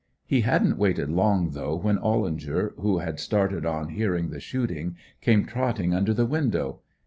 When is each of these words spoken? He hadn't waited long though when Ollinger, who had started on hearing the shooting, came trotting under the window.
He 0.25 0.41
hadn't 0.41 0.79
waited 0.79 1.11
long 1.11 1.51
though 1.51 1.75
when 1.75 1.99
Ollinger, 1.99 2.73
who 2.79 2.97
had 2.97 3.19
started 3.19 3.67
on 3.67 3.89
hearing 3.89 4.31
the 4.31 4.39
shooting, 4.39 4.95
came 5.21 5.45
trotting 5.45 5.93
under 5.93 6.11
the 6.11 6.25
window. 6.25 6.79